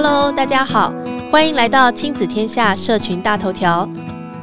[0.00, 0.94] Hello，大家好，
[1.28, 3.88] 欢迎来到亲子天下社群大头条。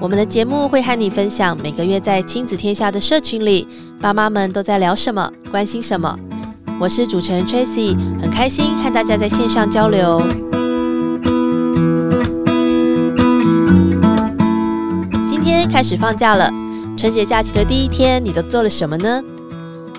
[0.02, 3.66] 我们的节目会和你分享每个月在亲子天下的社群里，
[4.02, 6.14] 爸妈们都在聊什么，关心什么。
[6.78, 10.22] 我是主持人 Tracy，很开心和大家在线上交流。
[15.30, 16.52] 今天开始放假了，
[16.98, 19.24] 春节假期的第一天，你都做了什么呢？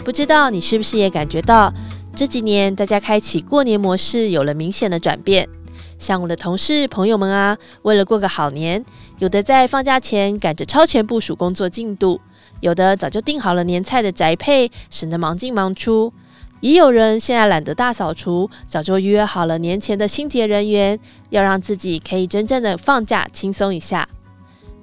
[0.05, 1.73] 不知道你是不是也感觉到？
[2.17, 5.47] 这几年，大家开启过年模式有了明显的转变。
[5.99, 8.83] 像我的同事朋友们啊，为了过个好年，
[9.19, 12.19] 有的在放假前赶着超前部署工作进度，
[12.61, 16.11] 有的早就订好了年菜的宅配，省得忙进忙出。
[16.61, 20.99] 也有人现在懒得大扫除，早就预约好了年前的清洁人员，
[21.29, 24.09] 要让自己可以真正的放假轻松一下。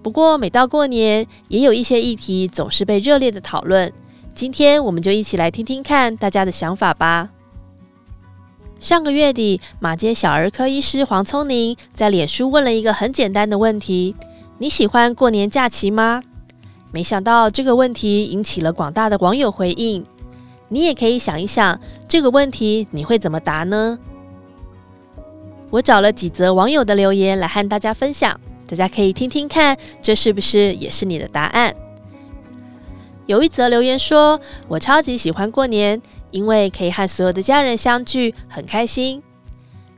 [0.03, 3.91] 不过，每到过年，也有一些议题总是被热烈的讨论。
[4.35, 7.30] 今天我们就一起来听听看大家的想法吧。
[8.80, 14.16] 上个月底，马街小儿科医师黄聪宁在脸书问了一个很简单的问题
[14.58, 16.21] ：“你喜欢过年假期吗？”
[16.91, 20.05] 没想到这个问题引起了广大的网友回应。
[20.67, 23.99] 你也可以想一想，这个问题你会怎么答呢？
[25.69, 31.75] 我找了几则网友的留言来和大家分享，大家可以听听看，这是不是也是你的答案？
[33.25, 39.23] 有一则留言说：“我超级喜欢过年，因为可以和所有的家人相聚，很开心。”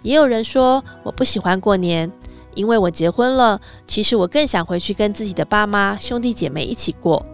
[0.03, 2.11] 也有人说：“我不喜欢过年，
[2.53, 3.59] 因为我结婚了。
[3.87, 7.25] 其实我更想回去跟自己的爸妈、兄弟姐妹一起过。”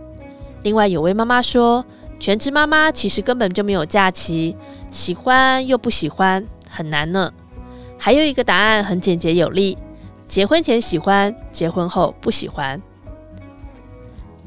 [0.63, 1.83] 另外有位妈妈说
[2.19, 4.55] ：“全职妈妈其实根本就没有假期，
[4.89, 7.33] 喜欢又不喜欢，很难呢。”
[7.99, 9.77] 还有一个答案很简洁有力：
[10.27, 12.81] 结婚前喜欢，结婚后不喜欢。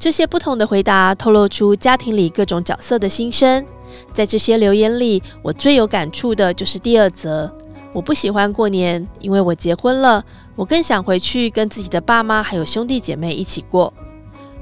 [0.04, 3.64] 这些不同的回答透露出家庭里各种角色的心声。
[4.12, 7.50] 在这些留言里，我最有感触的就是第二则：
[7.90, 10.22] 我不喜欢过年，因为我结婚了，
[10.56, 13.94] 我更想回去跟自己的爸妈还有兄弟姐妹一起过。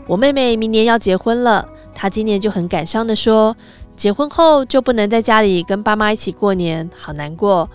[0.06, 3.56] 我妹妹明年要结婚了，她今年就很感伤地说
[3.98, 7.68] ：“结婚后就不能在家里跟爸妈一起过年，好难过。”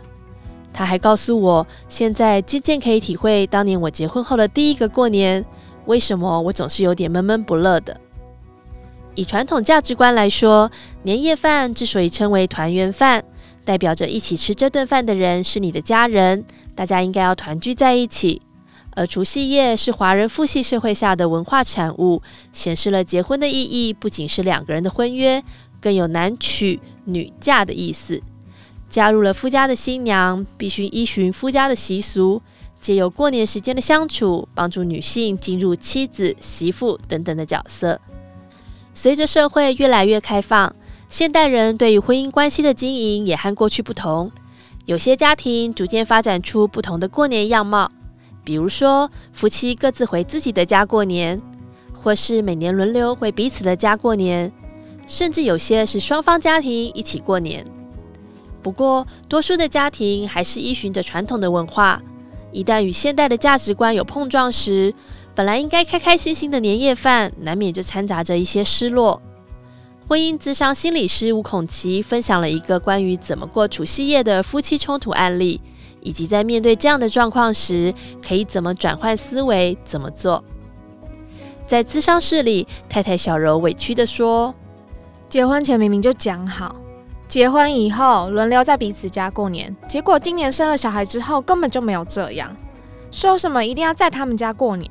[0.71, 5.43] 她还告诉我，现在渐渐可以体会当年我结婚后的第一个过年。
[5.87, 7.99] 为什么我总是有点闷闷不乐的？
[9.15, 10.69] 以传统价值观来说，
[11.01, 13.23] 年夜饭之所以称为团圆饭，
[13.65, 16.45] 代表着一起吃这顿饭的人是你的家人，
[16.75, 18.41] 大家应该要团聚在一起。
[18.95, 22.21] 而除夕夜是华人父系社会下的文化产物，
[22.51, 25.43] 显示了结婚的意义不仅是两个人的婚约，
[25.79, 28.21] 更有男娶女嫁的意思。
[28.89, 32.41] 加入了夫家的新娘，必须依循夫家的习俗。
[32.87, 37.99] 借由过年时间的相处，帮助女性进入妻子、媳妇等等的角色。
[38.93, 40.73] 随着社会越来越开放，
[41.09, 44.31] 现代人对于婚姻关系的经营也和过去不同。
[44.85, 47.91] 有些家庭逐渐发展出不同的过年样貌，
[48.45, 51.41] 比如说夫妻各自回自己的家过年，
[51.91, 54.49] 或是每年轮流回彼此的家过年，
[55.05, 57.65] 甚至有些是双方家庭一起过年。
[58.63, 62.01] 不过，多数的家庭还是依循着传统的文化。
[62.51, 64.93] 一旦与现代的价值观有碰撞时，
[65.35, 69.21] 本来应该开开心心的年夜饭，难免就掺杂着一些失落。
[70.07, 75.59] 婚姻咨商心理师吴孔琪分享了一个关于怎么过除夕夜的夫妻冲突案例，
[75.99, 77.93] 以及在面对这样的状况时，
[78.25, 80.43] 可以怎么转换思维，怎么做。
[81.67, 84.55] 在咨商室里，太太小柔委屈地说
[85.27, 86.73] ：“结婚前明明就讲好。”
[87.27, 92.55] 结婚以后轮流在彼此家过年，结果今年生了小孩之后根本就没有这样。
[93.11, 94.89] 说什么一定要在他们家过年，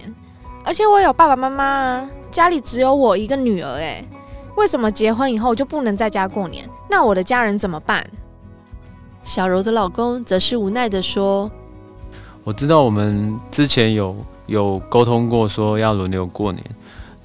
[0.63, 4.07] 而且我有爸爸妈妈啊，家里只有我一个女儿，诶，
[4.55, 6.69] 为什么结婚以后就不能在家过年？
[6.91, 8.07] 那我的家人怎么办？
[9.23, 11.51] 小柔的老公则是无奈地说
[12.45, 14.15] ：“我知道我们之前有
[14.45, 16.63] 有沟通过说要轮流过年，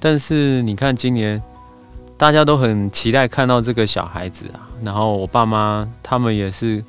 [0.00, 1.40] 但是你看今年。”
[2.22, 6.80] 大家都很期待看到这个小孩子啊，然后我爸妈他们也是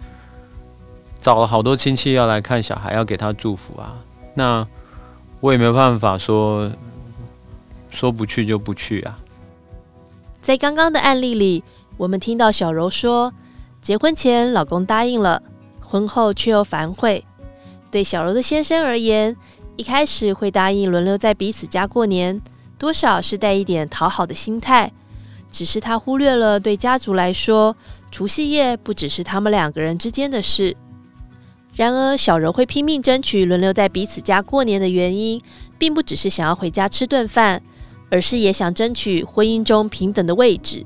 [1.20, 3.96] 找了好多亲戚要来看小孩，要给他祝福啊。
[4.36, 4.68] 那
[5.40, 6.72] 我也没有办法说
[7.90, 9.18] 说不去就不去啊。
[10.40, 11.64] 在刚刚的案例里，
[11.98, 13.34] 我们听到小柔说，
[13.82, 15.42] 结婚前老公答应了，
[15.82, 17.26] 婚后却又反悔。
[17.90, 19.36] 对小柔的先生而言，
[19.78, 22.40] 一开始会答应轮流在彼此家过年，
[22.78, 24.92] 多少是带一点讨好的心态。
[25.54, 27.78] 只是他忽略了，对家族来说，
[28.10, 30.76] 除夕夜不只是他们两个人之间的事。
[31.76, 35.40] 然而，小柔会拼命争取轮流在彼此家过年的原因，
[35.78, 37.62] 并不只是想要回家吃顿饭，
[38.10, 40.84] 而是也想争取婚姻中平等的位置。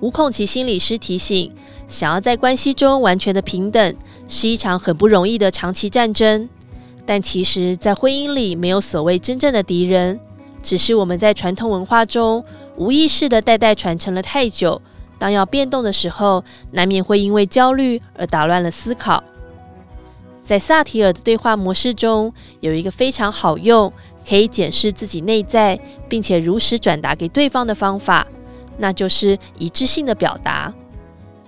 [0.00, 1.52] 吴孔奇心理师提醒：
[1.86, 3.94] 想要在关系中完全的平等，
[4.26, 6.48] 是一场很不容易的长期战争。
[7.04, 10.18] 但其实，在婚姻里没有所谓真正的敌人，
[10.62, 12.44] 只是我们在传统文化中
[12.80, 14.80] 无意识的代代传承了太久。
[15.18, 19.22] 当要变动的时候，难免会因为焦虑而打乱了思考。
[20.42, 23.92] 在萨提尔的对话模式中，有一个非常好用，
[24.26, 25.78] 可以检视自己内在，
[26.08, 28.26] 并且如实转达给对方的方法，
[28.78, 30.72] 那就是一致性的表达。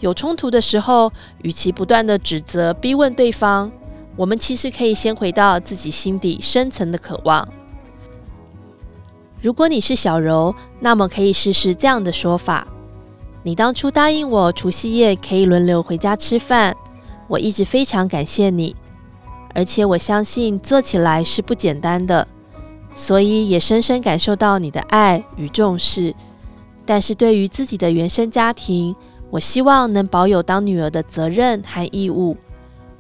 [0.01, 3.73] 有冲突的时候，与其不断的指责、逼问对方，
[4.17, 7.49] 我们其实可以先回到自己心底深层的渴望。
[9.43, 12.65] 如果你是小柔，那么可以试试这样的说法。
[13.43, 16.77] 你当初答应我除夕夜可以轮流回家吃饭，
[17.27, 18.77] 我一直非常感谢你，
[19.53, 22.29] 而且我相信做起来是不简单的，
[22.95, 26.15] 所以也深深感受到你的爱与重视。
[26.87, 28.95] 但是对于自己的原生家庭，
[29.29, 32.37] 我希望能保有当女儿的责任和义务。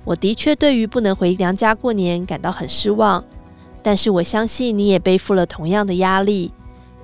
[0.04, 3.24] 我的确对于不能回娘家过年感到很失望，
[3.82, 6.52] 但是我相信你也背负了同样的压力。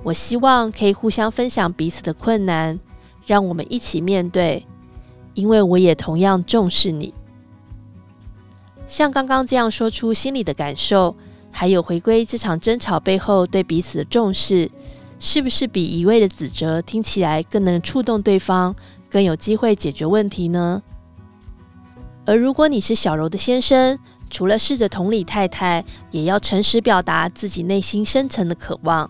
[0.03, 2.79] 我希望可以互相分享彼此的困难。
[3.25, 4.65] 让我们一起面对，
[5.35, 7.13] 因为我也同样重视你。
[8.87, 11.15] 像刚刚这样说出心里的感受，
[11.51, 14.71] 还有回归这场争吵背后对彼此的重视，
[15.19, 18.75] 是不是比一味的指责听起来更能触动对方，
[19.11, 20.81] 更有机会解决问题呢？
[22.25, 23.99] 而如果你是小柔的先生，
[24.29, 29.09] 除了试着同理太太，也要诚实表达自己内心深层的渴望。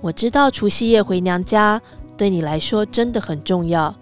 [0.00, 1.80] 我知道除夕夜回娘家。
[2.16, 3.92] 对你来说真的很重要，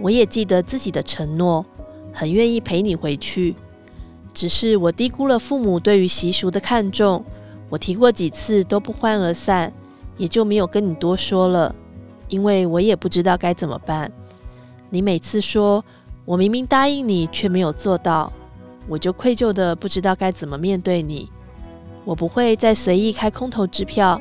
[0.00, 1.64] 我也记得自己的承诺，
[2.12, 3.54] 很愿意陪你回去。
[4.32, 7.24] 只是我低估了父母对于习俗的看重，
[7.68, 9.72] 我提过几次都不欢而散，
[10.16, 11.72] 也就没有跟你多说了，
[12.26, 14.10] 因为我也不知道该怎么办。
[14.90, 15.84] 你每次说
[16.24, 18.32] 我明明答应你却没有做到，
[18.88, 21.30] 我就愧疚的不知道该怎么面对你。
[22.04, 24.20] 我不会再随意开空头支票。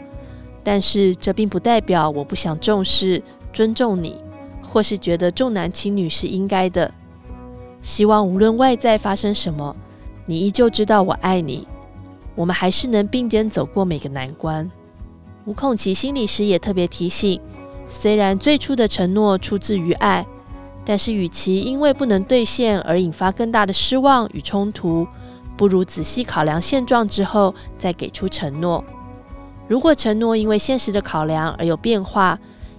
[0.66, 3.22] 但是这并不代表我不想重视、
[3.52, 4.16] 尊重你，
[4.62, 6.90] 或是觉得重男轻女是应该的。
[7.82, 9.76] 希望无论外在发生什么，
[10.26, 11.68] 你依旧知道我爱你。
[12.34, 14.72] 我们还是能并肩走过每个难关。
[15.44, 17.42] 吴孔奇心理师也特别提醒：
[17.90, 20.26] 虽然最初的承诺出自于爱，
[20.86, 25.08] 但是与其因为不能兑现而引发更大的失望与冲突，
[25.56, 28.84] 不如仔细考量现状之后再给出承诺。
[29.68, 32.38] 如果承诺因为现实的考量而有变化，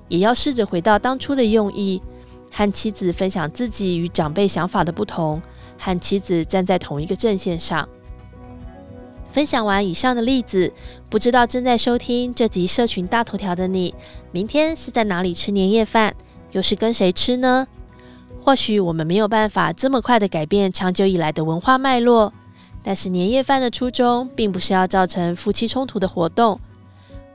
[0.08, 2.02] 也要试着回到当初的用意，
[2.52, 5.40] 和妻子分享自己与长辈想法的不同，
[5.78, 7.88] 和妻子站在同一个阵线上。
[9.32, 10.72] 分享完以上的例子，
[11.08, 13.94] 不知道正在收听这集社群大头条的你，
[14.30, 16.14] 明天是在哪里吃年夜饭，
[16.52, 17.66] 又是跟谁吃呢？
[18.44, 22.31] 或许我们没有办法这么快的改变长久以来的文化脉络，
[22.82, 26.61] 但是年夜饭的初衷，并不是要造成夫妻冲突的活动。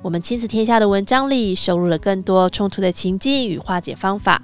[0.04, 4.44] 我们亲子天下的文章里收录了更多冲突的情境与化解方法，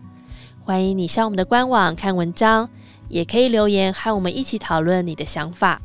[0.63, 2.67] 欢迎你上我们的官网看文章，
[3.09, 5.79] 也可以留言和我们一起讨论你的想法。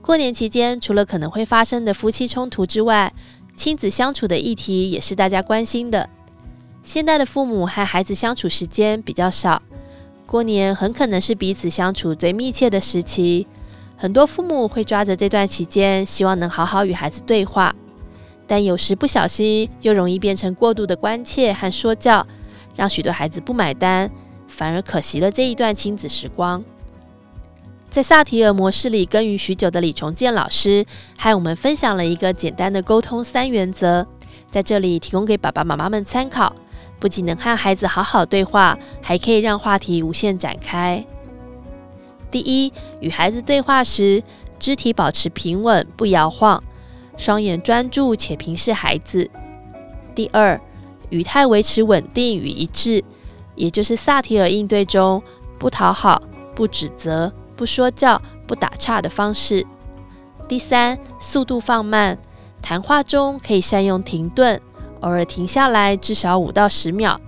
[0.00, 3.12] 过年期间，除了可能会发生的夫妻冲突之外，
[3.56, 6.08] 亲子相处的议题也是大家关心的。
[6.84, 9.60] 现代的父母和孩子相处时间比较少，
[10.26, 13.46] 过年很可能是彼此相处最密切的时期，
[13.96, 17.74] 很多父母会抓着这段期间，希望能好好与孩子对话。
[18.46, 22.26] 但有时不小心，又容易变成过度的关切和说教，
[22.74, 24.10] 让许多孩子不买单，
[24.48, 26.62] 反而可惜了这一段亲子时光。
[27.88, 30.84] 在萨提尔模式里耕耘许久的李崇建老师，
[31.16, 34.04] 和我们分享了一个简单的沟通三原则，
[34.50, 36.54] 在这里提供给爸爸妈妈们参考，
[37.04, 41.04] 不仅能和孩子好好对话，还可以让话题无限展开。
[42.30, 44.22] 第一，与孩子对话时，
[44.58, 46.64] 肢体保持平稳，不摇晃。
[47.18, 49.30] 双眼专注且平视孩子。
[50.14, 50.58] 第二，
[51.10, 53.04] 语态维持稳定与一致，
[53.54, 55.22] 也就是萨提尔应对中
[55.58, 56.22] 不讨好、
[56.54, 59.66] 不指责、不说教、不打岔的方式。
[60.48, 62.16] 第三，速度放慢，
[62.62, 64.58] 谈话中可以善用停顿，
[65.04, 67.20] 偶尔停下来至少五到十秒，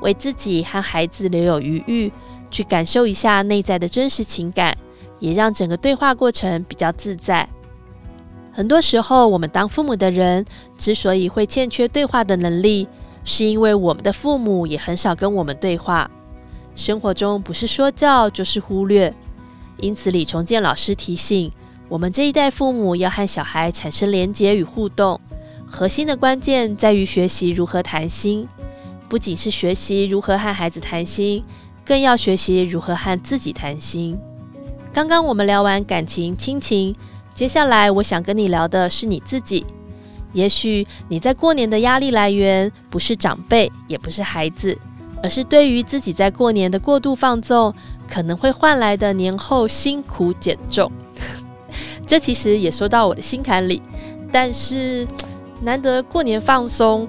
[0.00, 2.10] 为自己和孩子留有余裕，
[2.50, 4.74] 去感受一下内在的真实情感，
[5.20, 7.46] 也让整个对话过程比较自在。
[8.50, 10.44] 很多时候，我们当父母的人
[10.78, 12.88] 之所以会欠缺对话的能力，
[13.24, 16.10] 是因为我们的父母也很少跟我们对话。
[16.74, 19.14] 生活中不是说教就是忽略。
[19.76, 21.52] 因此，李崇建老师提醒
[21.88, 25.20] 我们这一代父母要和小孩产生连结与互动，
[25.70, 28.48] 核心的关键在于学习如何谈心。
[29.08, 31.42] 不仅是学习如何和孩子谈心，
[31.84, 34.18] 更要学习如何和自己谈心。
[34.92, 36.94] 刚刚我们聊完感情、亲情，
[37.34, 39.64] 接下来我想跟你聊的是你自己。
[40.34, 44.76] 也许你在过年的压力来源不是长辈，也不是孩子，
[45.22, 47.72] 而是对于自己在过年的过度放纵，
[48.06, 50.92] 可能会换来的年后辛苦减重。
[52.06, 53.80] 这其实也说到我的心坎里。
[54.30, 55.08] 但是
[55.60, 57.08] 难得过年放松，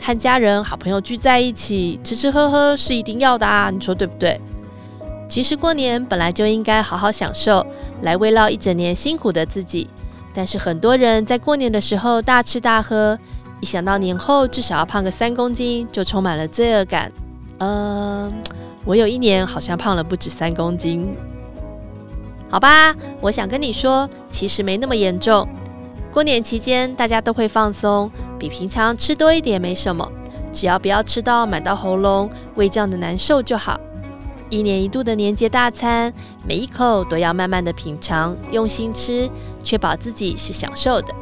[0.00, 4.40] 和家人、好朋友聚在一起吃吃喝喝是一定要的啊，你说对不对？
[5.28, 7.64] 其实过年本来就应该好好享受，
[8.02, 9.88] 来慰劳一整年辛苦的自己。
[10.32, 13.18] 但是很多人在过年的时候大吃大喝，
[13.60, 17.12] 一想到年后至少要胖个三公斤，就充满了罪恶感。
[17.58, 18.32] 嗯、
[18.84, 21.14] 我有一年好像胖了不止三公斤。
[22.48, 25.46] 好吧，我想跟你说，其实没那么严重。
[26.12, 30.10] 过年期间大家都会放松，比平常吃多一点没什么，
[30.52, 33.78] 只要不要吃到满到喉咙、胃胀的难受就好。
[34.48, 36.12] 一年一度的年节大餐，
[36.44, 39.30] 每一口都要慢慢的品尝，用心吃，
[39.62, 41.14] 确保自己是享受的。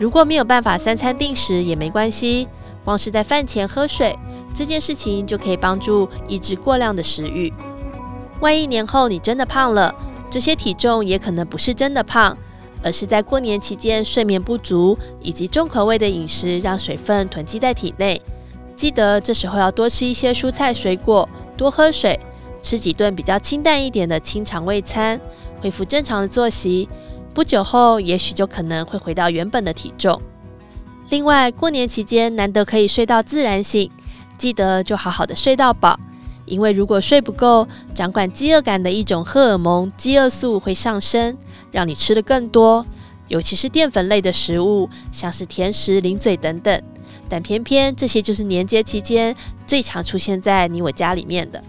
[0.00, 2.48] 如果没有办法三餐定时也没关系，
[2.84, 4.18] 光是在饭前喝水
[4.52, 7.52] 这件事情就可以帮助抑制过量的食欲。
[8.40, 9.94] 万一年后你真的胖了，
[10.28, 12.36] 这些体重也可能不是真的胖，
[12.82, 18.20] 而是在过年期间睡眠不足以及重口味的饮食让水分囤积在体内。
[18.74, 22.18] 记得这时候要多吃一些蔬菜水果，多喝水。
[22.62, 25.20] 吃几顿比较清淡一点的清肠胃餐，
[25.60, 26.88] 恢复正常的作息，
[27.32, 30.20] 不久后也许就可能会回到原本的体重。
[31.10, 33.88] 另外，过年期间难得可以睡到自然醒，
[34.36, 35.96] 记得就好好的睡到饱，
[36.44, 41.36] 因为如果睡不够，掌管饥饿感的一种荷尔蒙饥饿素会上升，
[41.76, 42.86] 让你吃得更多，
[43.28, 46.82] 尤其是淀粉类的食物，像是甜食、零嘴等等。
[47.28, 51.62] 但偏偏这些就是年节期间最常出现在你我家里面的。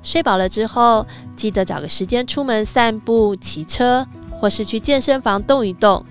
[0.00, 6.06] 睡饱了之后，记得找个时间出门散步、骑车，或是去健身房动一动。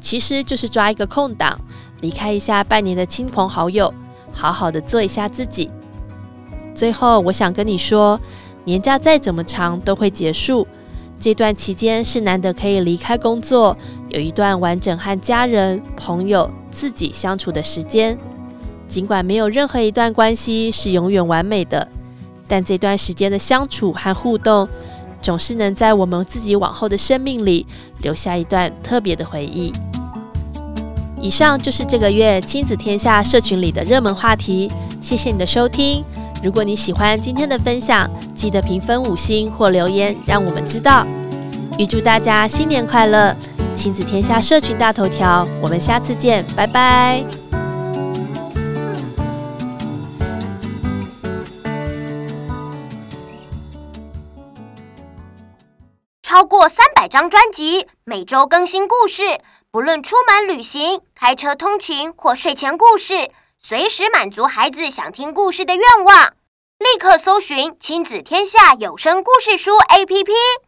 [0.00, 1.58] 其实就是抓一个空档，
[2.00, 3.92] 离开一下拜年的亲朋好友，
[4.32, 5.68] 好好的做一下自己。
[6.72, 8.20] 最后，我想跟你说，
[8.62, 10.68] 年假再怎么长都会结束。
[11.18, 13.76] 这段期间是难得可以离开工作，
[14.08, 18.16] 有一段完整和家人、朋友、自己相处的时间。
[18.88, 21.88] 尽管没有任何一段关系是永远完美的。
[22.46, 24.68] 但这段时间的相处和互动，
[25.20, 27.66] 总是能在我们自己往后的生命里
[28.02, 29.72] 留下一段特别的回忆。
[31.20, 34.70] 以上就是这个月亲子天下社群里的热门话题，
[35.00, 36.04] 谢谢你的收听。
[36.42, 41.06] 如果你喜欢今天的分享，记得评分五星或留言，让我们知道。
[41.78, 43.34] 预祝大家新年快乐！
[43.74, 47.22] 亲子天下社群大头条，我们下次见，拜拜。
[56.22, 59.40] 超过三百张专辑，每周更新故事，
[59.70, 63.30] 不论出门旅行、开车通勤或睡前故事，
[63.68, 66.34] 随时满足孩子想听故事的愿望。
[66.78, 70.65] 立刻搜寻“亲子天下有声故事书 ”APP。